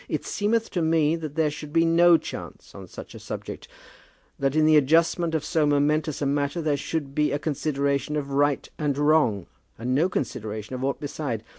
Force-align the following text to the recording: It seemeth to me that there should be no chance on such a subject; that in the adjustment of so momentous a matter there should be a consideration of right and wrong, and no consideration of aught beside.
It 0.09 0.25
seemeth 0.25 0.71
to 0.71 0.81
me 0.81 1.15
that 1.17 1.35
there 1.35 1.51
should 1.51 1.71
be 1.71 1.85
no 1.85 2.17
chance 2.17 2.73
on 2.73 2.87
such 2.87 3.13
a 3.13 3.19
subject; 3.19 3.67
that 4.39 4.55
in 4.55 4.65
the 4.65 4.75
adjustment 4.75 5.35
of 5.35 5.45
so 5.45 5.67
momentous 5.67 6.23
a 6.23 6.25
matter 6.25 6.59
there 6.59 6.75
should 6.75 7.13
be 7.13 7.31
a 7.31 7.37
consideration 7.37 8.15
of 8.15 8.31
right 8.31 8.67
and 8.79 8.97
wrong, 8.97 9.45
and 9.77 9.93
no 9.93 10.09
consideration 10.09 10.73
of 10.73 10.83
aught 10.83 10.99
beside. 10.99 11.43